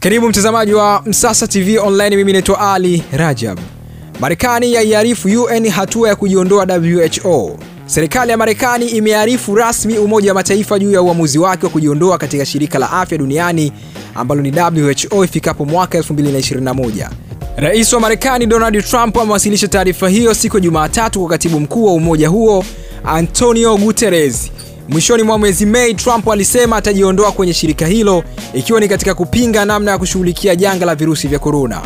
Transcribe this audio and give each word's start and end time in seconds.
Karibu 0.00 0.28
mtazamaji 0.28 0.74
wa 0.74 1.02
Msasa 1.06 1.46
TV 1.46 1.78
Online, 1.78 2.16
mimi 2.16 2.32
naitwa 2.32 2.72
Ali 2.74 3.02
Rajab. 3.12 3.58
Marekani 4.20 4.72
yaiarifu 4.72 5.28
UN 5.42 5.68
hatua 5.68 6.08
ya 6.08 6.16
kujiondoa 6.16 6.66
WHO. 6.66 7.56
Serikali 7.86 8.30
ya 8.30 8.36
Marekani 8.36 8.86
imearifu 8.86 9.54
rasmi 9.54 9.98
Umoja 9.98 10.30
wa 10.30 10.34
Mataifa 10.34 10.78
juu 10.78 10.92
ya 10.92 11.02
uamuzi 11.02 11.38
wake 11.38 11.66
wa 11.66 11.72
kujiondoa 11.72 12.18
katika 12.18 12.46
shirika 12.46 12.78
la 12.78 12.90
afya 12.92 13.18
duniani 13.18 13.72
ambalo 14.14 14.42
ni 14.42 14.52
WHO 14.60 15.24
ifikapo 15.24 15.64
mwaka 15.64 15.98
2021. 15.98 17.08
Rais 17.56 17.92
wa 17.92 18.00
Marekani 18.00 18.46
Donald 18.46 18.84
Trump 18.84 19.16
amewasilisha 19.16 19.68
taarifa 19.68 20.08
hiyo 20.08 20.34
siku 20.34 20.56
ya 20.56 20.60
Jumatatu 20.60 21.20
kwa 21.20 21.28
katibu 21.28 21.60
mkuu 21.60 21.84
wa 21.86 21.92
umoja 21.92 22.28
huo 22.28 22.64
Antonio 23.04 23.76
Guterres. 23.76 24.50
Mwishoni 24.88 25.22
mwa 25.22 25.38
mwezi 25.38 25.66
Mei, 25.66 25.94
Trump 25.94 26.28
alisema 26.28 26.76
atajiondoa 26.76 27.32
kwenye 27.32 27.54
shirika 27.54 27.86
hilo 27.86 28.24
ikiwa 28.54 28.80
ni 28.80 28.88
katika 28.88 29.14
kupinga 29.14 29.64
namna 29.64 29.90
ya 29.90 29.98
kushughulikia 29.98 30.56
janga 30.56 30.86
la 30.86 30.94
virusi 30.94 31.28
vya 31.28 31.38
korona. 31.38 31.82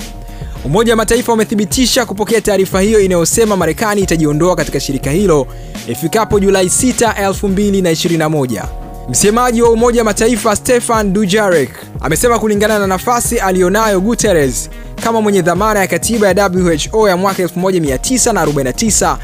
Umoja 0.64 0.92
wa 0.92 0.96
Mataifa 0.96 1.32
umethibitisha 1.32 2.06
kupokea 2.06 2.40
taarifa 2.40 2.80
hiyo 2.80 3.00
inayosema 3.00 3.56
Marekani 3.56 4.00
itajiondoa 4.00 4.56
katika 4.56 4.80
shirika 4.80 5.10
hilo 5.10 5.46
ifikapo 5.88 6.40
Julai 6.40 6.66
6, 6.66 7.30
2021. 7.30 8.64
Msemaji 9.08 9.62
wa 9.62 9.70
Umoja 9.70 10.00
wa 10.00 10.04
Mataifa 10.04 10.56
Stefan 10.56 11.12
Dujarric 11.12 11.70
amesema 12.00 12.38
kulingana 12.38 12.78
na 12.78 12.86
nafasi 12.86 13.38
aliyonayo 13.38 14.00
Guterres 14.00 14.70
kama 15.04 15.20
mwenye 15.20 15.42
dhamana 15.42 15.80
ya 15.80 15.86
katiba 15.86 16.28
ya 16.28 16.50
WHO 16.54 17.08
ya 17.08 17.16
mwaka 17.16 17.42
1949 17.42 19.16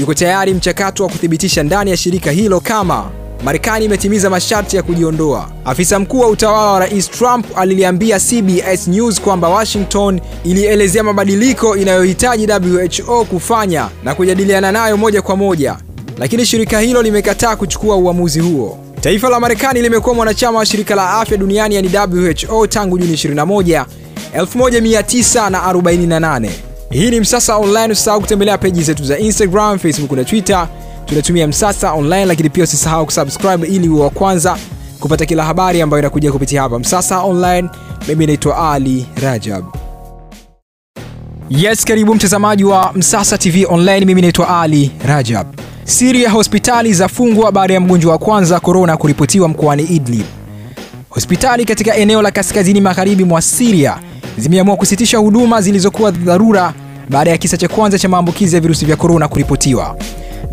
yuko 0.00 0.14
tayari 0.14 0.54
mchakato 0.54 1.02
wa 1.04 1.08
kuthibitisha 1.08 1.62
ndani 1.62 1.90
ya 1.90 1.96
shirika 1.96 2.30
hilo 2.30 2.60
kama 2.60 3.10
Marekani 3.44 3.84
imetimiza 3.84 4.30
masharti 4.30 4.76
ya 4.76 4.82
kujiondoa. 4.82 5.48
Afisa 5.64 5.98
mkuu 5.98 6.20
wa 6.20 6.28
utawala 6.28 6.66
wa 6.72 6.78
Rais 6.80 7.10
Trump 7.10 7.46
aliliambia 7.58 8.20
CBS 8.20 8.88
News 8.88 9.20
kwamba 9.20 9.48
Washington 9.48 10.20
ilielezea 10.44 11.02
mabadiliko 11.02 11.76
inayohitaji 11.76 12.48
WHO 12.52 13.24
kufanya 13.24 13.88
na 14.04 14.14
kujadiliana 14.14 14.72
nayo 14.72 14.96
moja 14.96 15.22
kwa 15.22 15.36
moja, 15.36 15.76
lakini 16.18 16.46
shirika 16.46 16.80
hilo 16.80 17.02
limekataa 17.02 17.56
kuchukua 17.56 17.96
uamuzi 17.96 18.40
huo. 18.40 18.78
Taifa 19.00 19.28
la 19.28 19.40
Marekani 19.40 19.82
limekuwa 19.82 20.14
mwanachama 20.14 20.58
wa 20.58 20.66
shirika 20.66 20.94
la 20.94 21.10
afya 21.10 21.36
duniani 21.36 21.74
yani 21.74 21.90
WHO 22.48 22.66
tangu 22.66 22.98
Juni 22.98 23.12
21, 23.12 23.84
1948. 24.36 26.48
Hii 26.90 27.10
ni 27.10 27.20
Msasa 27.20 27.56
Online. 27.56 27.92
Usisahau 27.92 28.20
kutembelea 28.20 28.58
peji 28.58 28.82
zetu 28.82 29.04
za 29.04 29.18
Instagram, 29.18 29.78
Facebook 29.78 30.12
na 30.12 30.24
Twitter. 30.24 30.68
Tunatumia 31.06 31.46
Msasa 31.46 31.92
Online, 31.92 32.24
lakini 32.24 32.50
pia 32.50 32.64
usisahau 32.64 33.06
kusubscribe 33.06 33.66
ili 33.66 33.88
uwe 33.88 34.02
wa 34.02 34.10
kwanza 34.10 34.56
kupata 35.00 35.26
kila 35.26 35.44
habari 35.44 35.80
ambayo 35.82 36.00
inakuja 36.00 36.32
kupitia 36.32 36.62
hapa 36.62 36.78
Msasa 36.78 37.20
Online. 37.20 37.68
Mimi 38.08 38.26
naitwa 38.26 38.72
Ali 38.72 39.06
Rajab. 39.22 39.64
Yes, 41.50 41.84
karibu 41.84 42.14
mtazamaji 42.14 42.64
wa 42.64 42.92
Msasa 42.94 43.38
TV 43.38 43.66
Online. 43.70 44.06
Mimi 44.06 44.20
naitwa 44.22 44.60
Ali 44.62 44.92
Rajab. 45.06 45.46
Siri 45.84 46.22
ya 46.22 46.30
hospitali 46.30 46.92
zafungwa 46.92 47.52
baada 47.52 47.74
ya 47.74 47.80
mgonjwa 47.80 48.12
wa 48.12 48.18
kwanza 48.18 48.60
korona 48.60 48.96
kuripotiwa 48.96 49.48
mkoani 49.48 49.82
Idlib. 49.82 50.24
Hospitali 51.10 51.64
katika 51.64 51.94
eneo 51.96 52.22
la 52.22 52.30
kaskazini 52.30 52.80
magharibi 52.80 53.24
mwa 53.24 53.42
Siria 53.42 53.98
zimeamua 54.38 54.76
kusitisha 54.76 55.18
huduma 55.18 55.60
zilizokuwa 55.60 56.10
dharura 56.10 56.72
baada 57.08 57.30
ya 57.30 57.38
kisa 57.38 57.56
cha 57.56 57.68
kwanza 57.68 57.98
cha 57.98 58.08
maambukizi 58.08 58.54
ya 58.54 58.60
virusi 58.60 58.84
vya 58.84 58.96
korona 58.96 59.28
kuripotiwa. 59.28 59.96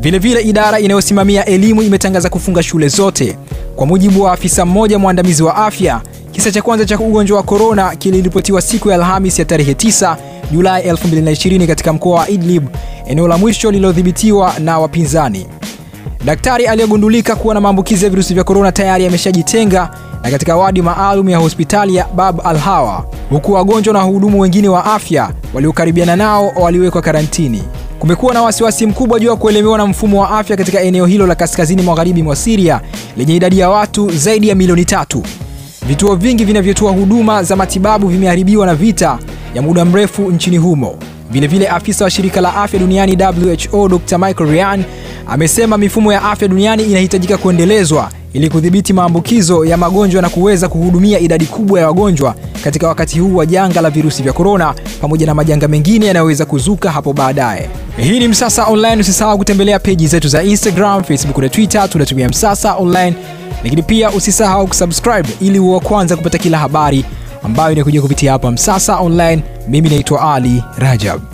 Vilevile, 0.02 0.42
idara 0.42 0.80
inayosimamia 0.80 1.46
elimu 1.46 1.82
imetangaza 1.82 2.30
kufunga 2.30 2.64
shule 2.64 2.88
zote. 2.88 3.38
Kwa 3.76 3.86
mujibu 3.88 4.22
wa 4.22 4.34
afisa 4.34 4.66
mmoja 4.66 5.00
mwandamizi 5.00 5.44
wa 5.44 5.56
afya, 5.56 6.02
kisa 6.32 6.52
cha 6.52 6.62
kwanza 6.62 6.86
cha 6.86 7.00
ugonjwa 7.00 7.38
wa 7.38 7.44
korona 7.44 7.96
kiliripotiwa 7.96 8.62
siku 8.62 8.90
ya 8.90 8.96
Alhamis 8.96 9.40
ya 9.40 9.46
tarehe 9.46 9.74
9 9.74 10.16
Julai 10.52 10.92
2020 10.92 11.68
katika 11.68 11.94
mkoa 11.94 12.20
wa 12.20 12.30
Idlib, 12.30 12.68
eneo 13.08 13.28
la 13.28 13.38
mwisho 13.38 13.72
lililodhibitiwa 13.72 14.54
na 14.60 14.80
wapinzani. 14.80 15.48
Daktari 16.26 16.68
aliyegundulika 16.68 17.36
kuwa 17.36 17.54
na 17.54 17.62
maambukizi 17.62 18.04
ya 18.06 18.10
virusi 18.10 18.34
vya 18.34 18.44
korona 18.44 18.72
tayari 18.72 19.06
ameshajitenga 19.08 19.90
na 20.24 20.32
katika 20.32 20.58
wadi 20.58 20.82
maalum 20.82 21.30
ya 21.30 21.38
hospitali 21.38 21.96
ya 21.96 22.06
Bab 22.16 22.42
al 22.48 22.58
Hawa, 22.58 23.06
huku 23.30 23.54
wagonjwa 23.54 23.94
na 23.94 24.00
wahudumu 24.00 24.40
wengine 24.40 24.70
wa 24.70 24.86
afya 24.86 25.30
waliokaribiana 25.54 26.16
nao 26.16 26.52
waliwekwa 26.56 27.02
karantini. 27.02 27.64
Kumekuwa 28.02 28.34
na 28.34 28.42
wasiwasi 28.42 28.86
mkubwa 28.86 29.20
juu 29.20 29.28
ya 29.30 29.36
kuelemewa 29.36 29.78
na 29.78 29.86
mfumo 29.86 30.22
wa 30.22 30.30
afya 30.40 30.58
katika 30.58 30.82
eneo 30.82 31.06
hilo 31.06 31.28
la 31.28 31.36
kaskazini 31.36 31.82
magharibi 31.82 32.24
mwa 32.24 32.36
Syria 32.36 32.82
lenye 33.18 33.36
idadi 33.36 33.60
ya 33.60 33.70
watu 33.70 34.12
zaidi 34.12 34.48
ya 34.50 34.56
milioni 34.56 34.86
tatu. 34.86 35.24
Vituo 35.88 36.16
vingi 36.16 36.46
vinavyotoa 36.46 36.92
huduma 36.92 37.44
za 37.44 37.56
matibabu 37.56 38.08
vimeharibiwa 38.08 38.66
na 38.66 38.76
vita 38.76 39.20
ya 39.56 39.62
muda 39.62 39.86
mrefu 39.86 40.32
nchini 40.32 40.58
humo. 40.58 40.96
Vilevile, 41.32 41.68
afisa 41.68 42.04
wa 42.06 42.12
shirika 42.12 42.42
la 42.42 42.56
afya 42.56 42.80
duniani 42.80 43.18
WHO 43.72 43.90
Dr 43.90 44.18
Michael 44.18 44.50
Ryan 44.50 44.84
amesema 45.32 45.78
mifumo 45.78 46.14
ya 46.14 46.24
afya 46.24 46.48
duniani 46.48 46.84
inahitajika 46.84 47.38
kuendelezwa 47.38 48.10
ili 48.34 48.50
kudhibiti 48.50 48.94
maambukizo 48.94 49.66
ya 49.66 49.78
magonjwa 49.78 50.22
na 50.22 50.30
kuweza 50.30 50.68
kuhudumia 50.70 51.20
idadi 51.20 51.46
kubwa 51.46 51.80
ya 51.80 51.88
wagonjwa 51.88 52.36
katika 52.64 52.88
wakati 52.88 53.20
huu 53.20 53.36
wa 53.36 53.46
janga 53.46 53.82
la 53.82 53.90
virusi 53.90 54.24
vya 54.24 54.34
korona 54.34 54.74
pamoja 55.02 55.26
na 55.26 55.34
majanga 55.36 55.68
mengine 55.68 56.06
yanayoweza 56.06 56.46
kuzuka 56.46 56.92
hapo 56.92 57.14
baadaye. 57.14 57.70
Hii 57.98 58.20
ni 58.20 58.28
Msasa 58.28 58.66
Online. 58.66 59.02
Usisahau 59.02 59.38
kutembelea 59.38 59.80
peji 59.80 60.08
zetu 60.08 60.28
za 60.28 60.44
Instagram, 60.44 61.04
Facebook 61.04 61.38
na 61.38 61.50
Twitter, 61.50 61.90
tunatumia 61.90 62.30
Msasa 62.30 62.76
Online, 62.76 63.16
lakini 63.64 63.84
pia 63.84 64.12
usisahau 64.12 64.68
kusubscribe 64.68 65.30
ili 65.42 65.60
uwe 65.60 65.74
wa 65.74 65.80
kwanza 65.80 66.16
kupata 66.16 66.38
kila 66.38 66.58
habari 66.58 67.06
ambayo 67.44 67.72
inakuja 67.72 68.02
kupitia 68.02 68.32
hapa 68.32 68.52
Msasa 68.52 68.98
Online. 68.98 69.44
Mimi 69.68 69.90
naitwa 69.90 70.34
Ali 70.36 70.64
Rajab. 70.78 71.31